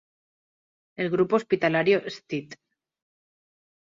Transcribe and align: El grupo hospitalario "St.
El 0.97 1.11
grupo 1.11 1.35
hospitalario 1.35 1.99
"St. 2.07 2.55